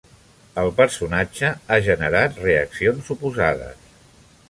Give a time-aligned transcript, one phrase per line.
[0.61, 3.91] El personatge ha generat reaccions oposades.